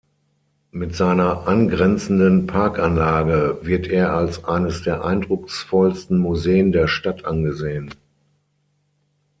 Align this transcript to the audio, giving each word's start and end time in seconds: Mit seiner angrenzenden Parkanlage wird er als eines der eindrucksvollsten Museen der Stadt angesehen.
Mit 0.71 0.95
seiner 0.95 1.45
angrenzenden 1.47 2.47
Parkanlage 2.47 3.59
wird 3.61 3.85
er 3.85 4.15
als 4.15 4.43
eines 4.45 4.81
der 4.81 5.05
eindrucksvollsten 5.05 6.17
Museen 6.17 6.71
der 6.71 6.87
Stadt 6.87 7.23
angesehen. 7.23 7.91